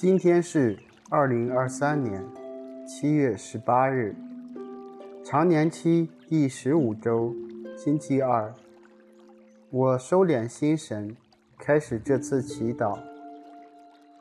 [0.00, 0.78] 今天是
[1.10, 2.24] 二零二三年
[2.86, 4.14] 七月十八日，
[5.24, 7.34] 常年期第十五周，
[7.76, 8.54] 星期二。
[9.70, 11.16] 我收敛心神，
[11.58, 12.96] 开始这次祈祷。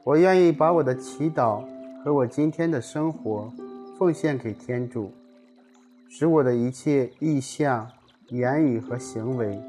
[0.04, 1.64] 我愿意把我的祈祷
[2.04, 3.54] 和我今天的生活
[4.00, 5.12] 奉献给天主，
[6.10, 7.88] 使我的一切意向、
[8.30, 9.62] 言语和行为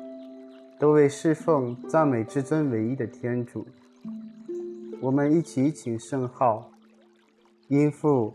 [0.79, 3.67] 都为侍奉赞美至尊唯一的天主。
[5.01, 6.73] 我们一起请圣号，
[7.69, 8.35] 因父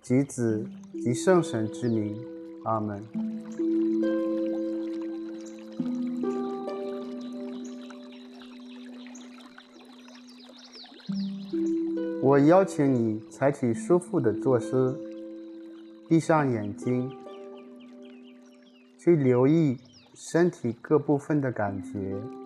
[0.00, 2.16] 及子及圣神之名，
[2.64, 3.04] 阿门。
[12.22, 14.96] 我邀请你采取舒服的坐姿，
[16.08, 17.10] 闭上眼睛，
[18.98, 19.78] 去留意
[20.14, 22.43] 身体各部分的感觉。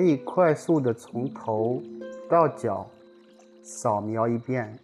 [0.00, 1.82] 可以快速地从头
[2.26, 2.88] 到脚
[3.62, 4.78] 扫描一遍，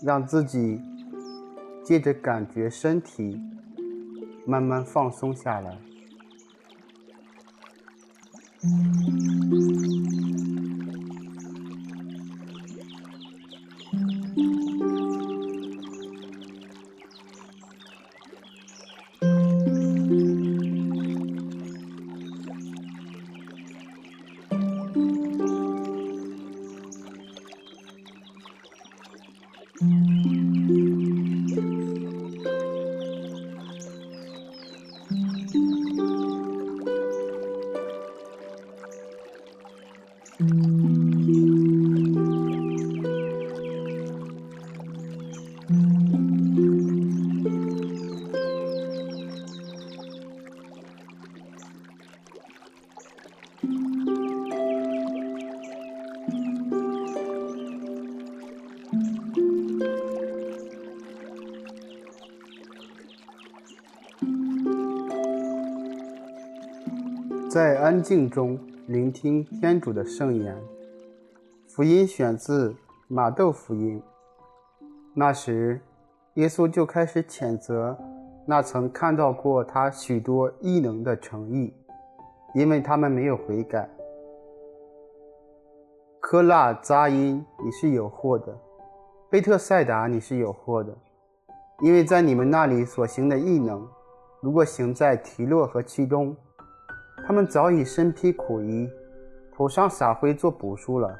[0.00, 0.80] 让自己
[1.84, 3.40] 借着感觉身体
[4.44, 5.78] 慢慢放松下来。
[67.52, 70.56] 在安静中聆听天主的圣言。
[71.68, 72.74] 福音选自
[73.08, 74.02] 马窦福音。
[75.12, 75.78] 那时，
[76.36, 77.94] 耶稣就开始谴责
[78.46, 81.70] 那曾看到过他许多异能的诚意，
[82.54, 83.86] 因为他们没有悔改。
[86.20, 88.50] 科纳扎因，你是有祸的；
[89.28, 90.96] 贝特赛达，你是有祸的，
[91.82, 93.86] 因为在你们那里所行的异能，
[94.40, 96.34] 如果行在提洛和其中，
[97.26, 98.90] 他们早已身披苦衣，
[99.54, 101.16] 头上撒灰做补书了。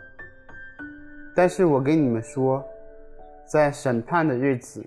[1.35, 2.63] 但是我给你们说，
[3.47, 4.85] 在审判的日子，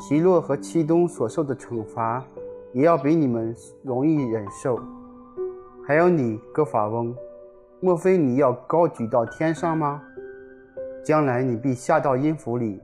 [0.00, 2.24] 提洛和漆冬所受的惩罚，
[2.72, 4.80] 也要比你们容易忍受。
[5.86, 7.14] 还有你，葛法翁，
[7.80, 10.02] 莫非你要高举到天上吗？
[11.04, 12.80] 将来你必下到阴府里，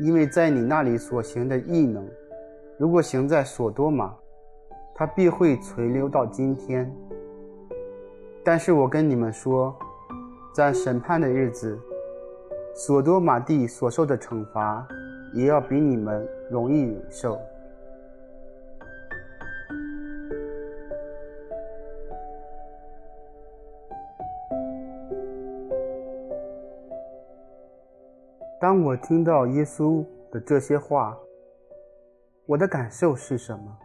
[0.00, 2.08] 因为在你那里所行的异能，
[2.78, 4.14] 如果行在索多玛。
[4.96, 6.88] 他必会存留到今天，
[8.44, 9.74] 但是我跟你们说，
[10.54, 11.76] 在审判的日子，
[12.76, 14.86] 索多玛地所受的惩罚，
[15.32, 17.36] 也要比你们容易忍受。
[28.60, 31.18] 当我听到耶稣的这些话，
[32.46, 33.76] 我的感受是什么？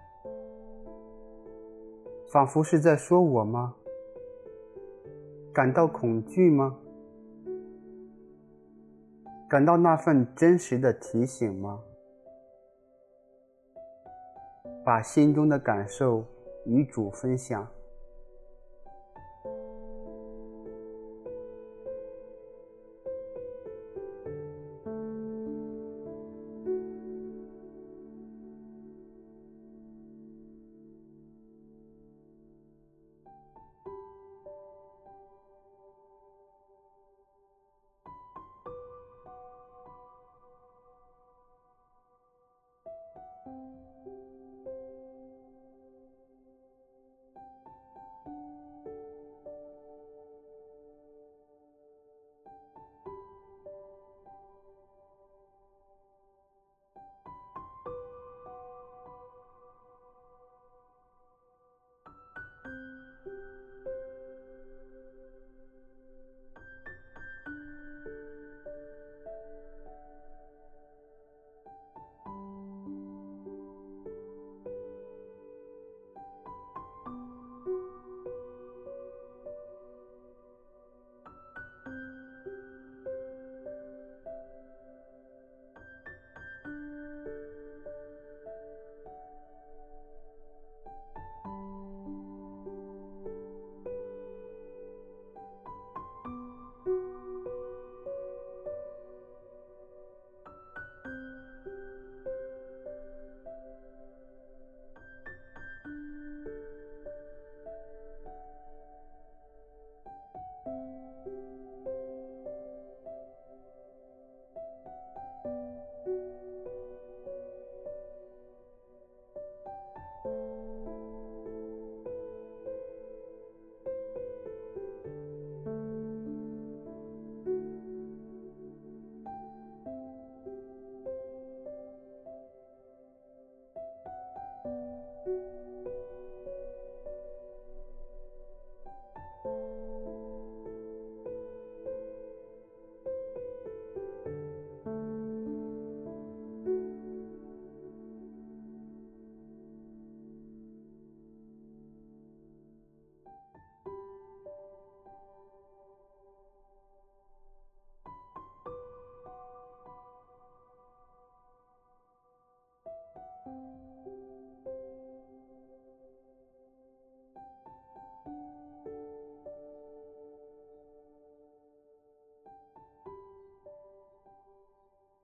[2.32, 3.74] 仿佛是在说我吗？
[5.52, 6.78] 感到恐惧吗？
[9.50, 11.82] 感到那份真实的提醒吗？
[14.86, 16.24] 把心中的感受
[16.66, 17.68] 与主分享。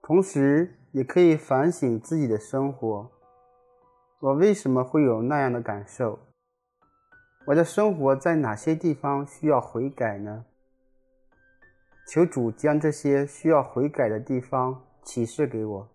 [0.07, 3.09] 同时也可以反省自己的生活。
[4.19, 6.19] 我为什么会有那样的感受？
[7.47, 10.45] 我的生活在哪些地方需要悔改呢？
[12.07, 15.89] 求主将这些需要悔改的地方启示给我。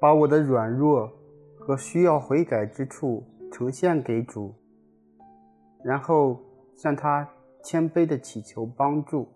[0.00, 1.08] 把我的软弱
[1.60, 4.52] 和需要悔改之处呈现给主，
[5.84, 6.40] 然后
[6.74, 9.28] 向他谦卑的祈求帮助，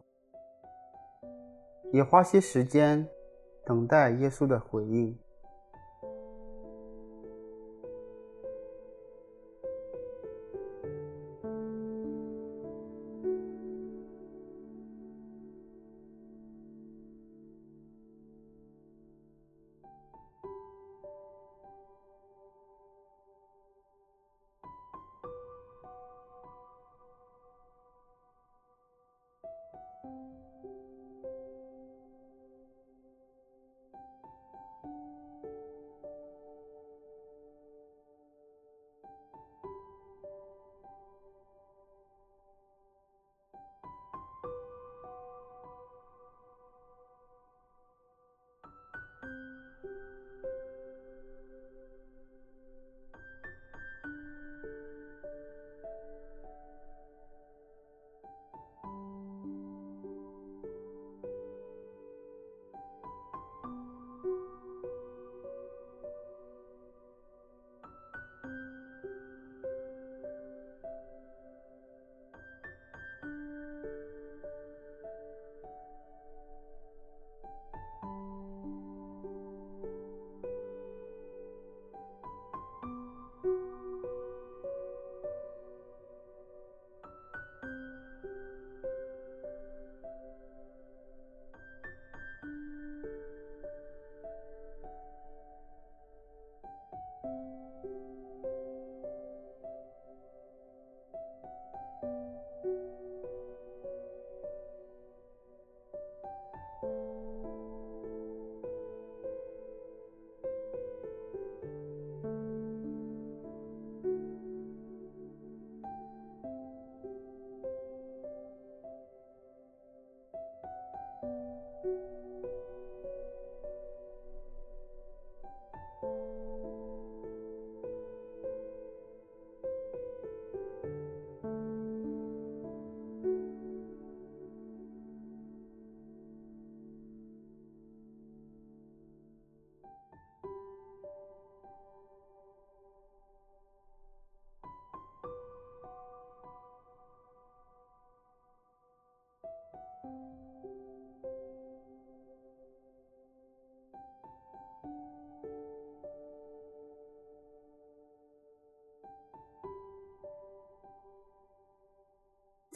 [1.93, 3.09] 也花些时间
[3.65, 5.17] 等待耶稣的回应。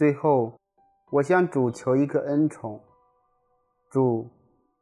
[0.00, 0.58] 最后，
[1.10, 2.80] 我向主求一个恩宠，
[3.90, 4.30] 主，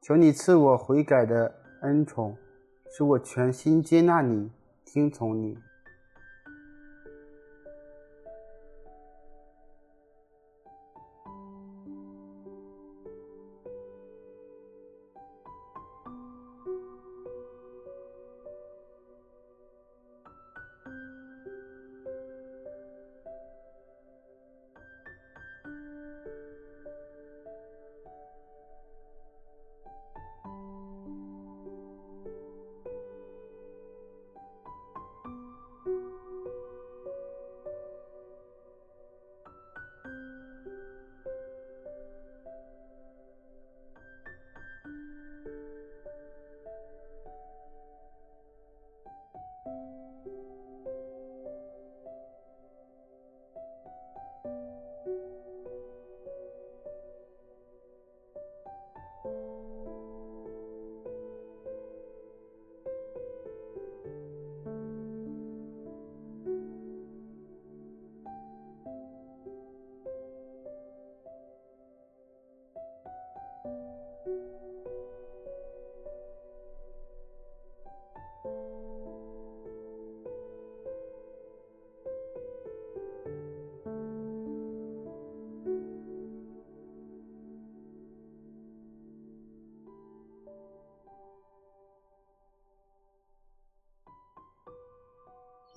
[0.01, 2.37] 求你赐我悔改的恩宠，
[2.89, 4.49] 使我全心接纳你，
[4.85, 5.59] 听从你。